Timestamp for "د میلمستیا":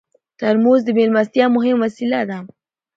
0.85-1.45